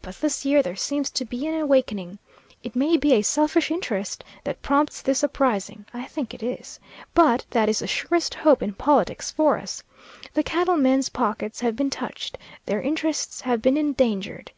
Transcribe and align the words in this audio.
But 0.00 0.14
this 0.20 0.44
year 0.44 0.62
there 0.62 0.76
seems 0.76 1.10
to 1.10 1.24
be 1.24 1.44
an 1.48 1.60
awakening. 1.60 2.20
It 2.62 2.76
may 2.76 2.96
be 2.96 3.14
a 3.14 3.22
selfish 3.22 3.68
interest 3.68 4.22
that 4.44 4.62
prompts 4.62 5.02
this 5.02 5.24
uprising; 5.24 5.86
I 5.92 6.04
think 6.04 6.32
it 6.32 6.40
is. 6.40 6.78
But 7.14 7.44
that 7.50 7.68
is 7.68 7.80
the 7.80 7.88
surest 7.88 8.32
hope 8.36 8.62
in 8.62 8.74
politics 8.74 9.32
for 9.32 9.58
us. 9.58 9.82
The 10.34 10.44
cattle 10.44 10.76
men's 10.76 11.08
pockets 11.08 11.58
have 11.62 11.74
been 11.74 11.90
touched, 11.90 12.38
their 12.64 12.80
interests 12.80 13.40
have 13.40 13.60
been 13.60 13.76
endangered. 13.76 14.52